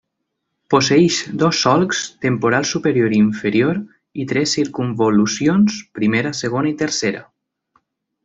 [0.73, 3.77] Posseeix dos solcs, temporal superior i inferior,
[4.23, 7.23] i tres circumvolucions, primera, segona i tercera.